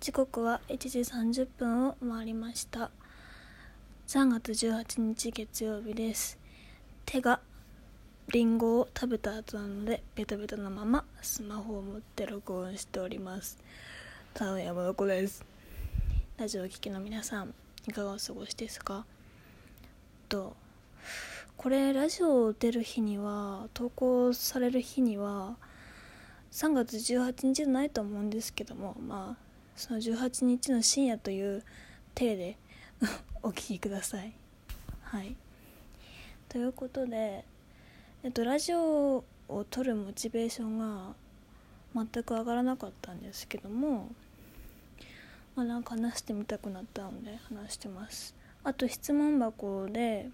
[0.00, 2.92] 時刻は1時30分を回りました。
[4.06, 6.38] 3月18日月曜日です。
[7.04, 7.40] 手が
[8.28, 13.58] リンゴを食べた後なのでベタベタなままスマホを持って録音しております。
[14.34, 15.44] 田野山の子です。
[16.36, 17.52] ラジオ聴きの皆さん
[17.88, 19.04] いかがお過ごしですか？
[20.28, 20.54] と
[21.56, 25.56] これラジオを出る日には投稿される日には
[26.52, 29.47] 3月18日じゃないと思うんですけどもまあ
[29.78, 31.62] その18日の深夜という
[32.12, 32.56] 体で
[33.44, 34.32] お聴きください。
[35.02, 35.36] はい、
[36.48, 37.44] ということで、
[38.24, 41.14] えっと、ラジオを撮るモチベーションが
[41.94, 44.10] 全く上がらなかったんですけども、
[45.54, 48.34] まあ、なんか話してみたくなったので話してます。
[48.64, 50.28] あと質問箱で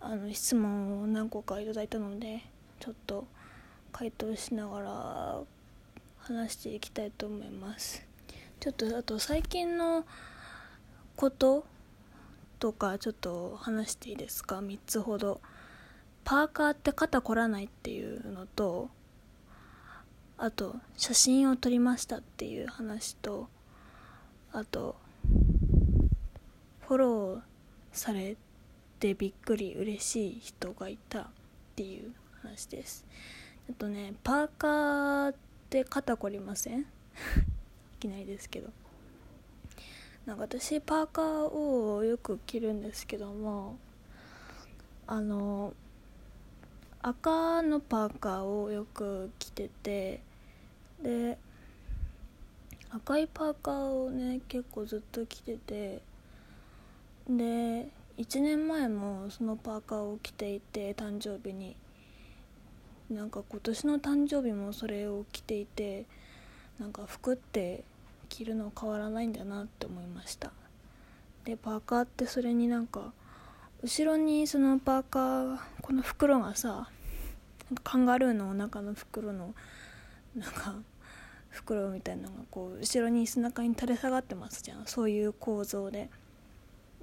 [0.00, 2.42] あの質問を何個かいただいたので
[2.80, 3.24] ちょっと
[3.92, 5.40] 回答しながら
[6.22, 8.04] 話していきたいと思います。
[8.60, 10.04] ちょっとあと最近の
[11.16, 11.64] こと
[12.58, 15.40] とかちょっと話していいですか？3つほど。
[16.24, 18.88] パーカーって肩凝らないっていうのと
[20.38, 23.48] あと写真を撮りましたっていう話と
[24.52, 24.94] あと
[26.86, 27.40] フォロー
[27.92, 28.36] され
[29.00, 31.26] てびっくり嬉しい人がいたっ
[31.74, 33.04] ていう話です。
[33.68, 35.34] あとねパーカー
[35.72, 36.80] って肩こりません？
[36.84, 36.84] い
[37.98, 38.68] きなりですけど。
[40.26, 43.76] なんか私パーカーをよく着るんですけども
[45.08, 45.74] あの
[47.00, 50.20] 赤のパーカーをよく着てて
[51.02, 51.36] で
[52.90, 56.02] 赤いパーカーをね結構ずっと着てて
[57.28, 61.74] で1年前もそのパーカーを着ていて誕生日に。
[63.12, 66.06] なんか今年の誕生日もそれを着ていて
[66.78, 67.84] なんか服って
[68.28, 70.52] 着るの変わらないんだなって思いました。
[71.44, 73.12] でパーカーってそれになんか
[73.82, 76.88] 後ろにそのパーカーこの袋がさ
[77.82, 79.54] カンガルーのお腹の袋の
[80.36, 80.76] なんか
[81.50, 84.86] 袋みたいなのがこう後ろに背中に垂れ下がってますじゃん。
[84.86, 86.08] そういう構造で。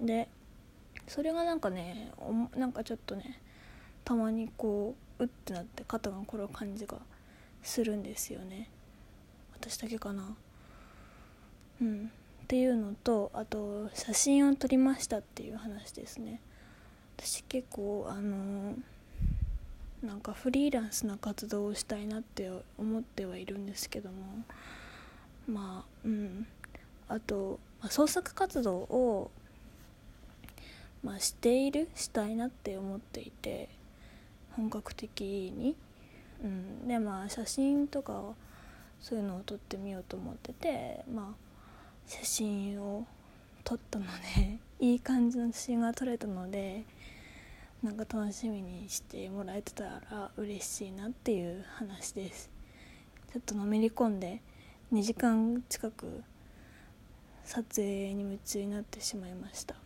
[0.00, 0.28] で
[1.06, 2.12] それがなんかね
[2.56, 3.40] なんかちょっとね
[4.04, 6.98] たまにこううってなって肩が凝る感じが
[7.62, 8.68] するんですよね。
[9.54, 10.36] 私だけかな。
[11.80, 12.10] うん。
[12.44, 16.40] っていうのとあと写真を撮りましたっていう話ですね。
[17.18, 18.74] 私結構あの
[20.02, 24.44] なんかフリーランスな活動をしたいなって思ってはいるんですけども。
[25.46, 26.46] まあうん。
[27.08, 29.30] あと、まあ、創作活動を、
[31.02, 33.77] まあ、しているしたいなって思っていて。
[34.56, 35.76] 本格的に、
[36.42, 38.34] うん、でまあ写真とか
[39.00, 41.48] そういうのを撮ってみようと思っててまあ
[42.06, 43.06] 写真を
[43.64, 46.84] 撮ったので いい感じの写真が撮れたので
[47.82, 52.50] なんか楽しみにしてもらえてたら嬉しいなっていう話です。
[53.32, 54.40] ちょっとのめり込んで
[54.92, 56.24] 2時間近く
[57.44, 59.76] 撮影に夢中になってしまいました。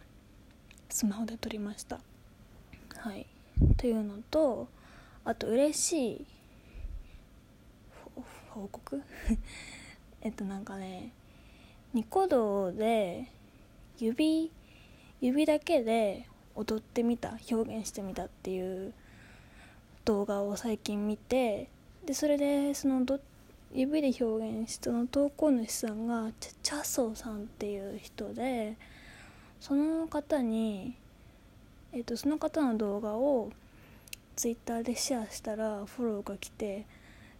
[0.89, 2.01] スマホで撮りました。
[2.97, 3.27] はい。
[3.77, 4.69] というのと
[5.25, 6.27] あと嬉しい
[8.51, 9.03] 報告？
[10.23, 11.13] えっとなんかね
[11.95, 13.27] ニコ動で
[13.99, 14.51] 指
[15.21, 18.93] 指だけで踊ってみた表現してみたっていう
[20.05, 21.69] 動画を最近見て
[22.05, 23.21] でそれでそのど
[23.73, 28.77] 指で表現したの投稿主さんがチャソーさんっていう人で
[29.61, 30.97] その方に
[32.03, 33.53] えっと、その方の動画を
[34.35, 36.85] ツイッターでシェアしたらフォローが来て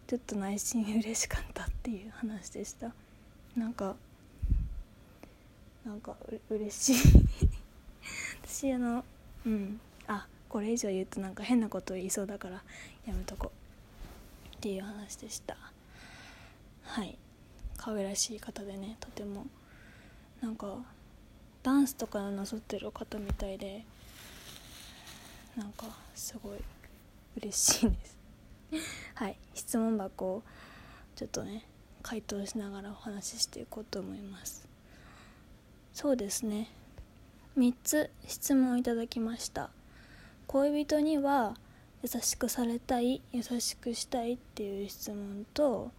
[0.07, 2.93] ちょっと内心嬉しかったっていう話でした。
[3.57, 3.97] なんか
[5.85, 6.15] なんか
[6.49, 6.95] う嬉しい。
[8.41, 9.03] 私あの
[9.45, 9.81] うん。
[10.07, 12.63] あこれ以上言うとなんか変なこと言いそうだから
[13.05, 14.55] やめとこう。
[14.55, 15.57] っていう話でした。
[16.83, 17.17] はい。
[17.75, 19.45] 可愛らしい方でねとても。
[20.41, 20.77] なんか
[21.63, 23.83] ダンスとかなさってる方みたいで
[25.57, 25.85] なんか
[26.15, 26.57] すごい
[27.37, 28.17] 嬉しいです。
[29.15, 30.43] はい質問箱を
[31.15, 31.65] ちょっとね
[32.01, 34.67] 回答しながらお話ししていこうと思います。
[35.93, 36.69] そうですね。
[37.57, 39.69] 3つ質問いただきました。
[40.47, 41.55] 恋人には
[42.01, 45.91] 優しくされたい優しくしたいっていう質問と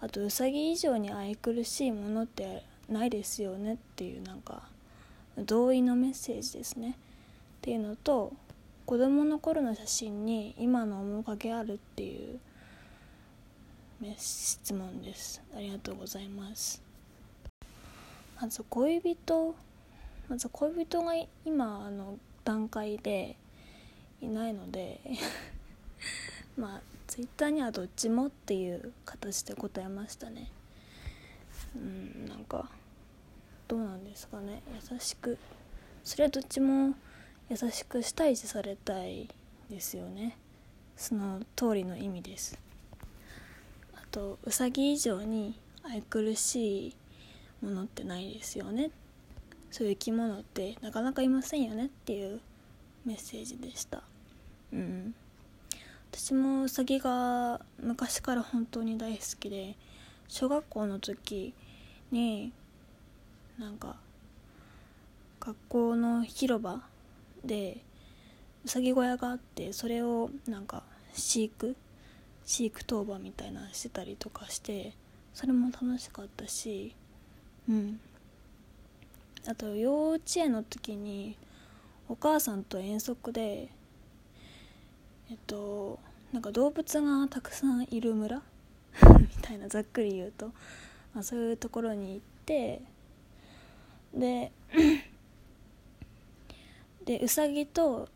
[0.00, 4.68] あとうさぎ以上に愛くるしいものってないですよねっていうなんか
[5.36, 6.90] 同意のメッセージですね。
[6.90, 8.32] っていうのと
[8.90, 12.40] 子供の頃の写真に今の面影あるっていう
[14.16, 15.40] 質問です。
[15.54, 16.82] ありがとうございます。
[18.40, 19.54] まず恋人
[20.28, 21.12] まず恋人が
[21.44, 23.36] 今あの段階で
[24.20, 25.00] いないので
[26.58, 30.50] まあツイッターにはどっちもっていう形で答えましたね。
[31.76, 32.68] うんなんか
[33.68, 34.64] どうなんですかね。
[34.90, 35.38] 優しく。
[36.02, 36.96] それはどっちも
[37.50, 39.28] 優しくしたいしされたい
[39.68, 40.36] ですよね。
[40.96, 42.56] その通りの意味です。
[43.96, 46.96] あとうさぎ以上に愛くるしい
[47.60, 48.92] ものってないですよね。
[49.72, 52.40] そういう生き物ってなかなかいませんよねっていう
[53.04, 54.04] メッセージでした。
[54.72, 55.12] うん。
[56.12, 59.74] 私もうさぎが昔から本当に大好きで
[60.28, 61.52] 小学校の時
[62.12, 62.52] に
[63.58, 63.96] なんか
[65.40, 66.88] 学校の広場
[67.44, 67.78] で
[68.64, 70.82] うさぎ小屋があってそれをなんか
[71.14, 71.76] 飼育
[72.44, 74.92] 飼育当番みたいなしてたりとかして
[75.34, 76.94] それも楽しかったし
[77.68, 78.00] うん。
[79.48, 81.34] あと幼稚園の時に
[82.08, 83.68] お母さんと遠足で
[85.30, 85.98] えっと
[86.32, 88.42] なんか動物がたくさんいる村
[89.18, 90.48] みたいなざっくり言うと、
[91.14, 92.82] まあ、そういうところに行って
[94.14, 94.52] で
[97.10, 98.08] でうさぎと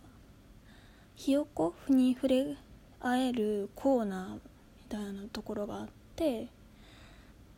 [1.17, 2.57] ひよこに触れ
[3.01, 4.41] 合えるコーナーみ
[4.89, 6.47] たいなところがあって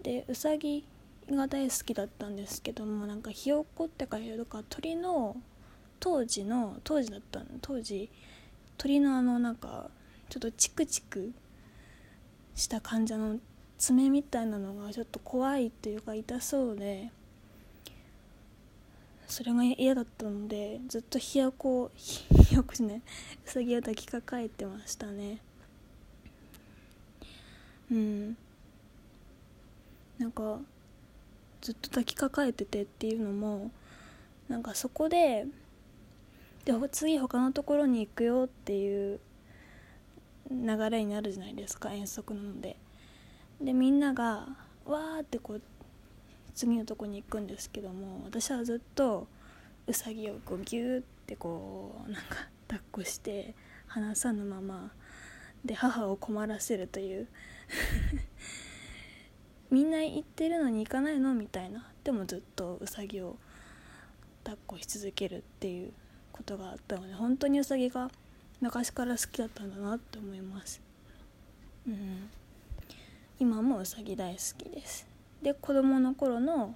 [0.02, 0.82] でうさぎ
[1.30, 5.36] が大好きだったんですけどもなんかひよこって書いてるか鳥の
[6.00, 8.08] 当時の当時だったの当時
[8.78, 9.90] 鳥のあのなんか
[10.30, 11.34] ちょっとチクチク
[12.54, 13.36] した患者の
[13.76, 17.10] 爪みたいなのがちょっと怖いっていうか痛そうで
[19.26, 23.02] それが嫌だったのでずっとひよこひよ こじゃないう
[23.44, 25.38] さぎを抱きかかえてましたね。
[27.90, 28.36] うん。
[30.18, 30.60] なんか
[31.60, 33.70] ずっと抱きかかえててっていうのも
[34.48, 35.46] なんかそこで
[36.64, 39.20] で次他のところに行くよっていう
[40.50, 42.76] 流れになるじゃないですか遠足なので。
[43.60, 44.48] でみんなが
[44.84, 45.62] わーってこう
[46.56, 49.28] 次のとこに行くんですけども私はずっと
[49.86, 53.54] うさぎをこうギューってこうなんか抱っこして
[53.86, 54.90] 離さぬまま
[55.64, 57.28] で母を困らせるという
[59.70, 61.90] みんな行ってるのに行かないのみたいな。
[62.04, 63.36] でもずっとうさぎを
[64.44, 65.92] 抱っこし続けるっていう
[66.32, 68.10] ことがあったので本当にうさぎが
[68.60, 70.80] 昔から好きだったんだなって思います。
[71.86, 72.30] うん。
[73.38, 75.15] 今もうさぎ大好きです。
[75.42, 76.74] で子供の頃の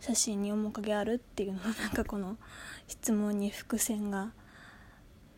[0.00, 2.36] 写真に面影あるっていうのはなんかこの
[2.86, 4.32] 質問に伏線が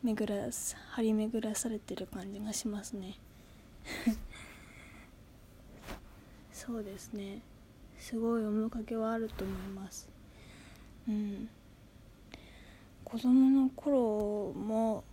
[0.03, 0.49] 巡ら
[0.91, 3.17] 張り巡らされてる感じがしますね。
[6.51, 7.41] そうですね。
[7.99, 10.09] すごい面影はあると思います。
[11.07, 11.49] うん。
[13.03, 15.03] 子供の頃も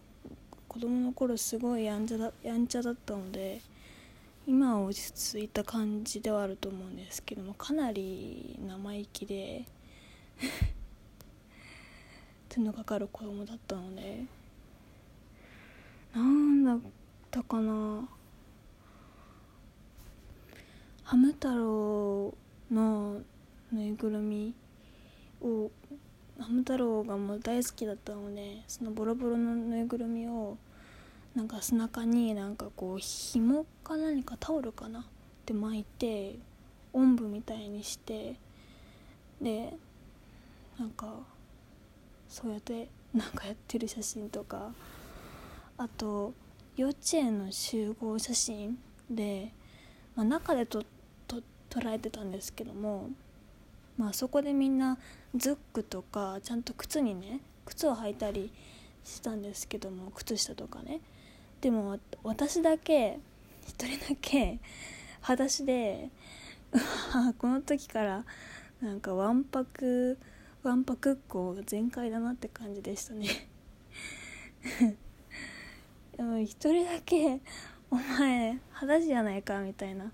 [0.68, 3.60] 子供の頃すごいやんちゃだやんちゃだったので
[4.48, 9.66] 今は落ち着いた感じではあると思うんですけどもかなり生意気で
[12.48, 14.24] 手のかかる子供だったので
[16.14, 16.80] なんだっ
[17.30, 18.08] たかな。
[21.02, 22.34] ハム太郎
[22.70, 23.20] の
[23.70, 24.54] ぬいぐるみ
[25.42, 25.70] を
[26.38, 30.56] ハム太郎がもう大好きだったのでそのボロボロのぬいぐるみを
[31.34, 35.04] なんか背中になんかこう紐か何かタオルかなっ
[35.46, 36.36] て巻いて
[36.92, 38.36] おんぶみたいにして
[39.40, 39.72] で
[40.78, 41.14] なんか
[42.28, 44.72] そうやってなんかやってる写真とか
[45.76, 46.32] あと
[46.76, 48.78] 幼稚園の集合写真
[49.10, 49.52] で、
[50.14, 50.84] まあ、中で撮
[51.70, 53.10] 捉えてたんですけども
[53.98, 54.96] まあそこでみんな
[55.36, 58.50] ズックとかちゃんと靴にね靴を履いたり
[59.04, 61.00] したんですけども靴下とかね。
[61.60, 63.18] でも私だけ
[63.66, 64.58] 一人だけ
[65.20, 66.10] 裸足で
[67.38, 68.24] この時から
[68.80, 70.18] なんかわんぱく
[70.62, 73.48] わんぱくっこ全開だなって感じでしたね。
[76.16, 77.40] でも一人だけ
[77.90, 80.12] お前裸足じゃないかみたいな。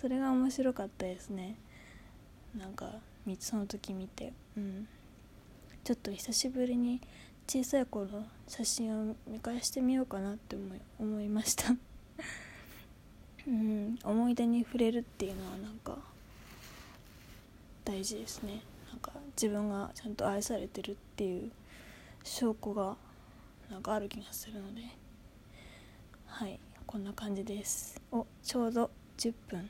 [0.00, 1.56] それが面白かったですね。
[2.56, 2.90] なんか
[3.38, 4.32] その時見て。
[4.56, 4.88] うん。
[5.84, 7.00] ちょっと久しぶりに
[7.46, 11.74] 小さい頃の写真を見返してみようかなって思い思いました。
[13.46, 15.96] うん思い出に触れるっていうのはなんか
[17.84, 18.62] 大事ですね。
[18.90, 21.52] なんか自分がちゃんと愛されてるっていう
[22.24, 22.96] 証拠が
[23.70, 24.82] なんかある気がするので。
[26.26, 28.00] はいこんな感じです。
[28.12, 29.68] おちょうど10分。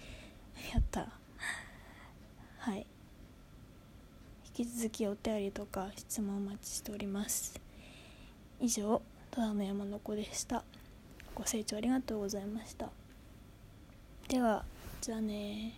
[0.72, 1.08] やった。
[2.58, 2.86] はい。
[4.58, 7.60] 引き続きお便りとか質問お待ちしております。
[8.58, 9.00] 以上
[9.30, 10.64] ただの山の子でした。
[11.32, 12.88] ご清聴ありがとうございました。
[14.26, 14.64] では
[15.00, 15.74] じゃあね